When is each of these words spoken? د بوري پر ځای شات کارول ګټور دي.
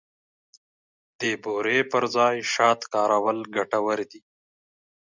د 1.19 1.21
بوري 1.43 1.79
پر 1.91 2.03
ځای 2.15 2.35
شات 2.53 2.79
کارول 2.93 3.37
ګټور 3.55 3.99
دي. 4.11 4.21